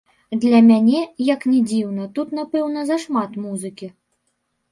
[0.43, 1.01] Для мяне,
[1.33, 3.87] як ні дзіўна, тут, напэўна, зашмат музыкі.